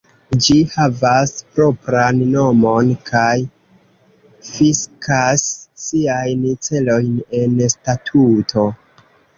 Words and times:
Ĝi 0.43 0.55
havas 0.75 1.33
propran 1.57 2.21
nomon 2.31 2.89
kaj 3.11 3.29
fiksas 4.49 5.45
siajn 5.85 6.51
celojn 6.71 7.15
en 7.45 7.65
statuto. 7.79 8.69